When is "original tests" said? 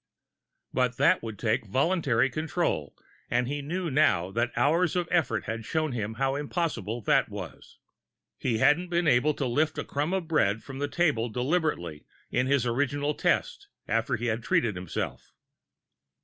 12.65-13.67